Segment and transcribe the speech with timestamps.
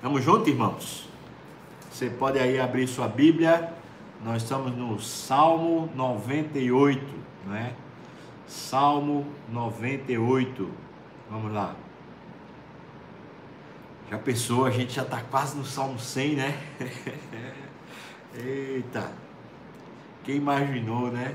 [0.00, 1.06] Tamo junto, irmãos?
[1.90, 3.70] Você pode aí abrir sua Bíblia.
[4.24, 7.04] Nós estamos no Salmo 98,
[7.46, 7.74] não é?
[8.46, 10.70] Salmo 98.
[11.30, 11.76] Vamos lá.
[14.10, 16.58] Já pensou, a gente já está quase no Salmo 100, né?
[18.42, 19.12] Eita!
[20.24, 21.34] Quem imaginou, né?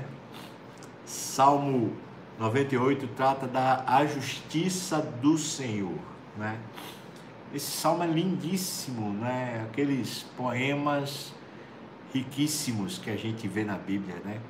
[1.04, 1.96] Salmo
[2.36, 5.98] 98 trata da a justiça do Senhor,
[6.36, 6.58] né?
[7.56, 9.64] Esse salmo é lindíssimo, né?
[9.66, 11.32] Aqueles poemas
[12.12, 14.42] riquíssimos que a gente vê na Bíblia, né?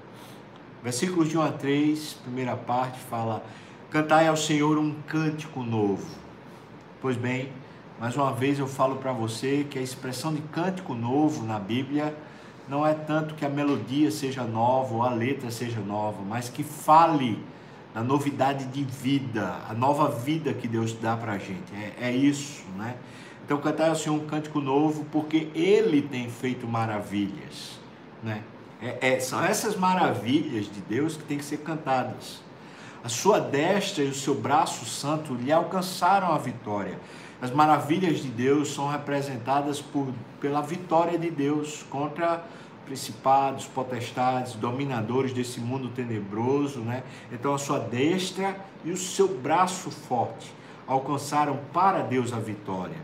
[0.83, 3.45] Versículos de 1 a 3, primeira parte, fala:
[3.93, 6.05] Cantai ao Senhor um cântico novo.
[7.01, 7.53] Pois bem,
[8.01, 12.13] mais uma vez eu falo para você que a expressão de cântico novo na Bíblia
[12.69, 16.65] não é tanto que a melodia seja nova ou a letra seja nova, mas que
[16.65, 17.39] fale
[17.97, 21.75] da novidade de vida, a nova vida que Deus dá para a gente.
[21.75, 22.95] É, é, isso, né?
[23.43, 27.81] Então, cantar ao Senhor um cântico novo, porque Ele tem feito maravilhas,
[28.23, 28.43] né?
[28.83, 32.43] É, é, são essas maravilhas de Deus que têm que ser cantadas.
[33.03, 37.01] A sua destra e o seu braço santo lhe alcançaram a vitória.
[37.41, 40.09] As maravilhas de Deus são representadas por,
[40.39, 42.45] pela vitória de Deus contra
[42.87, 47.03] principados, potestades, dominadores desse mundo tenebroso, né?
[47.31, 50.51] Então a sua destra e o seu braço forte
[50.87, 52.97] alcançaram para Deus a vitória.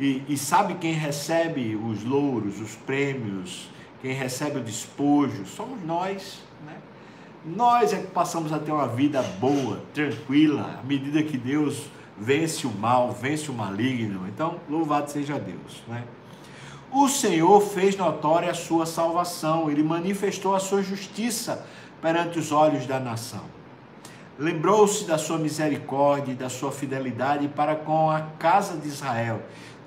[0.00, 3.68] E, e sabe quem recebe os louros, os prêmios,
[4.00, 5.44] quem recebe o despojo?
[5.44, 6.76] Somos nós, né?
[7.44, 12.66] Nós é que passamos a ter uma vida boa, tranquila, à medida que Deus vence
[12.66, 14.28] o mal, vence o maligno.
[14.28, 16.04] Então, louvado seja Deus, né?
[16.90, 21.66] O Senhor fez notória a sua salvação, ele manifestou a sua justiça
[22.00, 23.44] perante os olhos da nação.
[24.38, 29.42] Lembrou-se da sua misericórdia e da sua fidelidade para com a casa de Israel.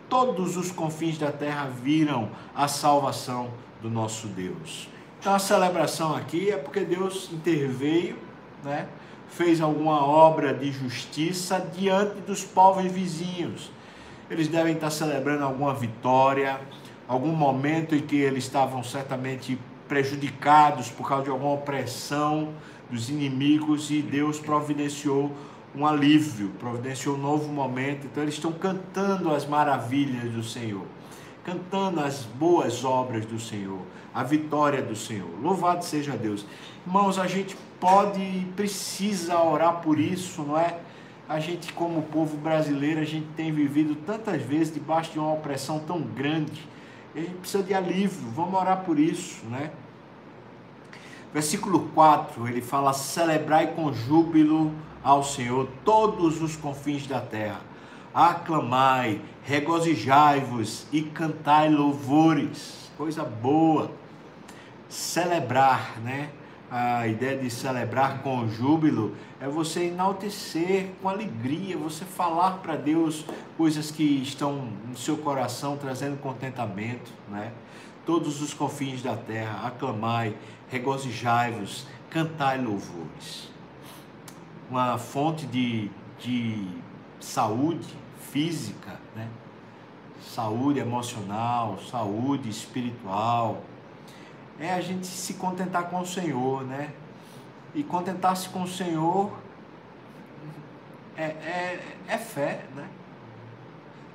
[0.09, 3.49] Todos os confins da terra viram a salvação
[3.81, 4.89] do nosso Deus.
[5.19, 8.17] Então a celebração aqui é porque Deus interveio,
[8.63, 8.88] né?
[9.29, 13.72] fez alguma obra de justiça diante dos povos vizinhos.
[14.29, 16.59] Eles devem estar celebrando alguma vitória,
[17.11, 22.53] algum momento em que eles estavam certamente prejudicados por causa de alguma opressão
[22.89, 25.29] dos inimigos e Deus providenciou
[25.75, 28.07] um alívio, providenciou um novo momento.
[28.07, 30.85] Então eles estão cantando as maravilhas do Senhor,
[31.44, 33.81] cantando as boas obras do Senhor,
[34.13, 35.29] a vitória do Senhor.
[35.41, 36.45] Louvado seja Deus.
[36.88, 40.78] Irmãos, a gente pode e precisa orar por isso, não é?
[41.28, 45.78] A gente, como povo brasileiro, a gente tem vivido tantas vezes debaixo de uma opressão
[45.79, 46.72] tão grande
[47.16, 49.72] a gente precisa de alívio, vamos orar por isso, né?
[51.33, 54.73] Versículo 4, ele fala: Celebrai com júbilo
[55.03, 57.61] ao Senhor todos os confins da terra.
[58.13, 62.91] Aclamai, regozijai-vos e cantai louvores.
[62.97, 63.91] Coisa boa.
[64.89, 66.29] Celebrar, né?
[66.72, 73.26] A ideia de celebrar com júbilo é você enaltecer com alegria, você falar para Deus
[73.58, 77.52] coisas que estão no seu coração trazendo contentamento, né?
[78.06, 80.34] Todos os confins da terra, aclamai,
[80.70, 83.52] regozijai-vos, cantai louvores.
[84.70, 86.70] Uma fonte de, de
[87.20, 87.94] saúde
[88.32, 89.28] física, né?
[90.22, 93.62] Saúde emocional, saúde espiritual,
[94.59, 96.91] é a gente se contentar com o Senhor, né?
[97.73, 99.31] E contentar-se com o Senhor
[101.16, 102.88] é, é, é fé, né?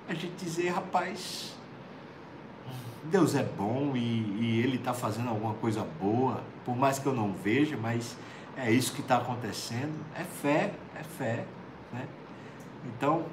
[0.09, 1.55] A gente dizer, rapaz,
[3.05, 7.15] Deus é bom e, e Ele está fazendo alguma coisa boa, por mais que eu
[7.15, 8.17] não veja, mas
[8.57, 9.95] é isso que está acontecendo.
[10.15, 11.45] É fé, é fé,
[11.93, 12.07] né?
[12.85, 13.25] Então,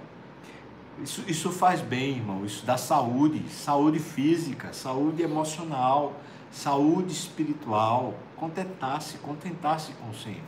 [1.02, 2.46] isso, isso faz bem, irmão.
[2.46, 6.14] Isso dá saúde, saúde física, saúde emocional,
[6.54, 10.44] saúde espiritual, contentar-se, contentar-se com o Senhor.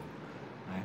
[0.69, 0.83] Né?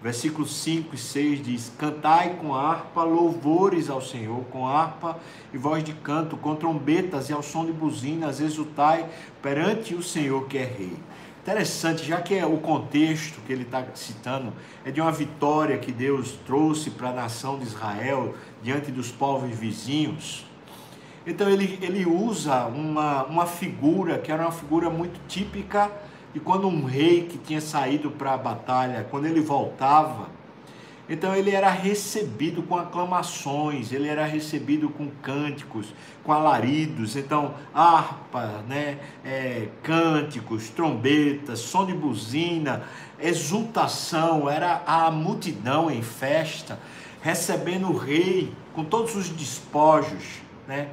[0.00, 5.18] Versículos 5 e 6 diz: Cantai com harpa louvores ao Senhor, com harpa
[5.52, 9.08] e voz de canto, com trombetas e ao som de buzinas, exultai
[9.42, 10.96] perante o Senhor que é Rei.
[11.42, 14.52] Interessante, já que é o contexto que ele está citando
[14.84, 19.50] é de uma vitória que Deus trouxe para a nação de Israel diante dos povos
[19.50, 20.46] vizinhos.
[21.26, 25.90] Então ele, ele usa uma, uma figura que era uma figura muito típica
[26.34, 30.28] e quando um rei que tinha saído para a batalha, quando ele voltava,
[31.08, 35.92] então ele era recebido com aclamações, ele era recebido com cânticos,
[36.24, 42.84] com alaridos, então harpa, né, é, cânticos, trombetas, som de buzina,
[43.20, 46.78] exultação, era a multidão em festa,
[47.20, 50.88] recebendo o rei com todos os despojos, né?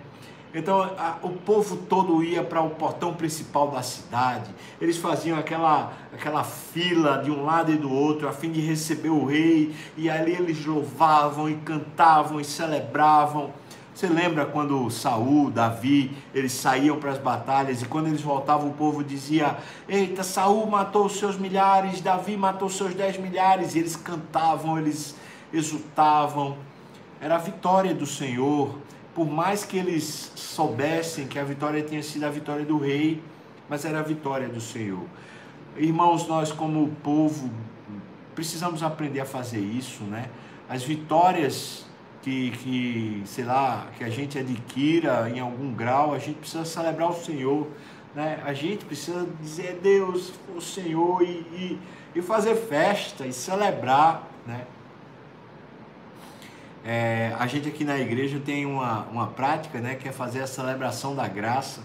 [0.54, 4.50] Então a, o povo todo ia para o portão principal da cidade.
[4.82, 9.10] Eles faziam aquela, aquela fila de um lado e do outro a fim de receber
[9.10, 9.76] o rei.
[9.96, 13.52] E ali eles louvavam e cantavam e celebravam.
[13.94, 18.74] Você lembra quando Saul, Davi, eles saíam para as batalhas e quando eles voltavam o
[18.74, 19.58] povo dizia:
[19.88, 23.76] Eita, Saul matou os seus milhares, Davi matou os seus dez milhares.
[23.76, 25.16] E eles cantavam, eles
[25.54, 26.58] exultavam.
[27.22, 28.74] Era a vitória do Senhor
[29.20, 33.22] por mais que eles soubessem que a vitória tinha sido a vitória do rei,
[33.68, 35.04] mas era a vitória do Senhor.
[35.76, 37.52] Irmãos, nós como povo
[38.34, 40.30] precisamos aprender a fazer isso, né?
[40.70, 41.86] As vitórias
[42.22, 47.10] que, que, sei lá, que a gente adquira em algum grau, a gente precisa celebrar
[47.10, 47.68] o Senhor,
[48.16, 48.42] né?
[48.46, 51.80] A gente precisa dizer Deus, o Senhor e, e,
[52.16, 54.66] e fazer festa e celebrar, né?
[56.92, 60.48] É, a gente aqui na igreja tem uma, uma prática, né, que é fazer a
[60.48, 61.82] celebração da graça,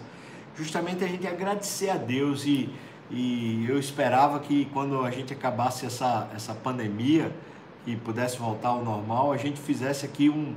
[0.57, 2.71] justamente a gente agradecer a Deus e,
[3.11, 7.31] e eu esperava que quando a gente acabasse essa, essa pandemia
[7.87, 10.55] e pudesse voltar ao normal, a gente fizesse aqui um,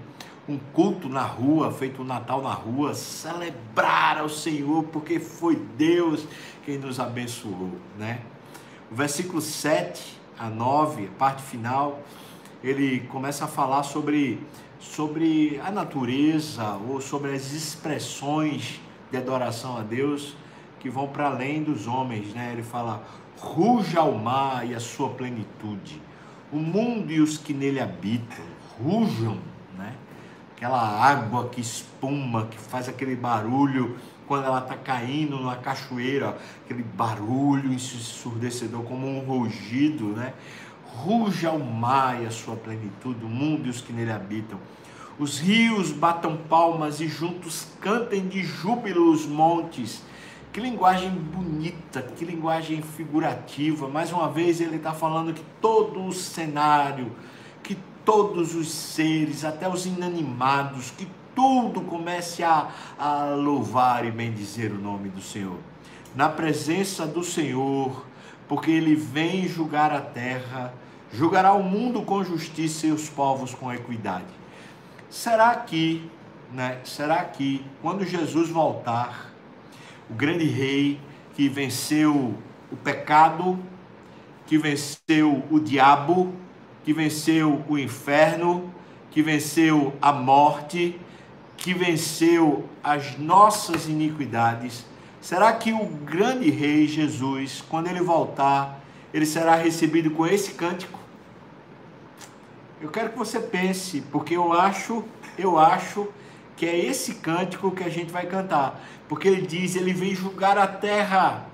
[0.48, 6.26] um culto na rua, feito um Natal na rua, celebrar ao Senhor, porque foi Deus
[6.64, 8.22] quem nos abençoou, né?
[8.90, 12.00] O versículo 7 a 9, a parte final,
[12.64, 14.40] ele começa a falar sobre,
[14.80, 18.80] sobre a natureza ou sobre as expressões
[19.12, 20.36] de adoração a Deus
[20.80, 22.52] que vão para além dos homens, né?
[22.54, 23.04] Ele fala:
[23.40, 26.02] ruja o mar e a sua plenitude,
[26.52, 28.46] o mundo e os que nele habitam,
[28.80, 29.38] rujam,
[29.78, 29.94] né?
[30.56, 36.84] Aquela água que espuma, que faz aquele barulho quando ela está caindo numa cachoeira, aquele
[36.84, 40.34] barulho ensurdecedor como um rugido, né?
[40.96, 44.60] Ruja o mar e a sua plenitude, o mundo e os que nele habitam.
[45.20, 50.04] Os rios batam palmas e juntos cantem de júbilo os montes.
[50.54, 53.88] Que linguagem bonita, que linguagem figurativa.
[53.88, 57.12] Mais uma vez ele está falando que todo o cenário,
[57.64, 64.72] que todos os seres, até os inanimados, que tudo comece a, a louvar e bendizer
[64.72, 65.60] o nome do Senhor.
[66.16, 68.06] Na presença do Senhor,
[68.48, 70.74] porque ele vem julgar a terra
[71.12, 74.26] julgará o mundo com justiça e os povos com equidade.
[75.10, 76.10] Será que,
[76.52, 79.32] né, será que quando Jesus voltar,
[80.10, 81.00] o grande rei
[81.36, 82.36] que venceu
[82.72, 83.60] o pecado,
[84.46, 86.34] que venceu o diabo,
[86.84, 88.74] que venceu o inferno,
[89.12, 91.00] que venceu a morte,
[91.56, 94.86] que venceu as nossas iniquidades,
[95.22, 98.82] será que o grande rei Jesus, quando ele voltar,
[99.14, 101.00] ele será recebido com esse cântico?
[102.80, 105.04] Eu quero que você pense, porque eu acho,
[105.38, 106.08] eu acho
[106.56, 110.58] que é esse cântico que a gente vai cantar, porque ele diz, ele vem julgar
[110.58, 111.46] a terra.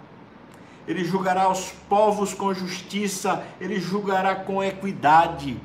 [0.85, 5.57] Ele julgará os povos com justiça, ele julgará com equidade.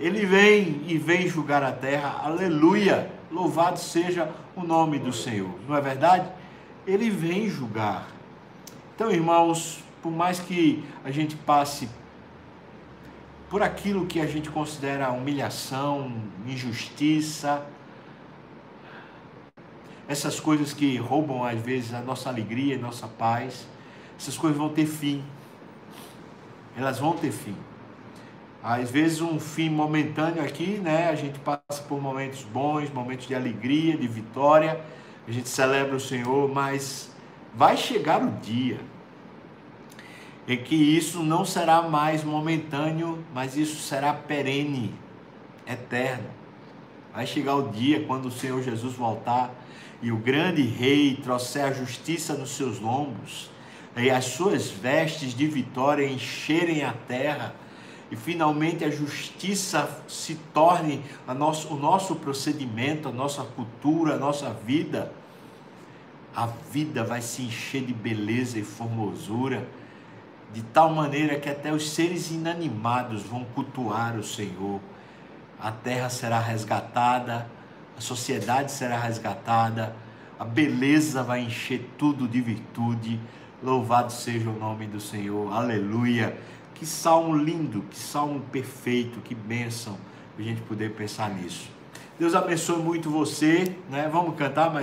[0.00, 2.20] Ele vem e vem julgar a terra.
[2.24, 3.10] Aleluia!
[3.30, 5.50] Louvado seja o nome do Senhor.
[5.68, 6.28] Não é verdade?
[6.88, 8.08] Ele vem julgar.
[8.94, 11.86] Então, irmãos, por mais que a gente passe
[13.50, 16.10] por aquilo que a gente considera humilhação,
[16.46, 17.62] injustiça,
[20.08, 23.68] essas coisas que roubam às vezes a nossa alegria e nossa paz,
[24.18, 25.22] essas coisas vão ter fim.
[26.74, 27.54] Elas vão ter fim.
[28.62, 31.10] Às vezes um fim momentâneo aqui, né?
[31.10, 34.80] A gente passa por momentos bons, momentos de alegria, de vitória,
[35.28, 37.10] a gente celebra o Senhor, mas
[37.54, 38.80] vai chegar o dia
[40.48, 44.94] é que isso não será mais momentâneo, mas isso será perene,
[45.66, 46.30] eterno.
[47.12, 49.54] Vai chegar o dia quando o Senhor Jesus voltar
[50.00, 53.50] e o grande rei trouxer a justiça nos seus lombos
[53.94, 57.54] e as suas vestes de vitória encherem a terra
[58.10, 64.50] e finalmente a justiça se torne nosso, o nosso procedimento, a nossa cultura, a nossa
[64.50, 65.12] vida.
[66.34, 69.66] A vida vai se encher de beleza e formosura
[70.52, 74.80] de tal maneira que até os seres inanimados vão cultuar o Senhor.
[75.60, 77.48] A terra será resgatada,
[77.96, 79.94] a sociedade será resgatada,
[80.38, 83.20] a beleza vai encher tudo de virtude.
[83.62, 86.38] Louvado seja o nome do Senhor, aleluia.
[86.78, 89.98] Que salmo lindo, que salmo perfeito, que bênção
[90.38, 91.68] a gente poder pensar nisso.
[92.18, 94.08] Deus abençoe muito você, né?
[94.10, 94.76] Vamos cantar mais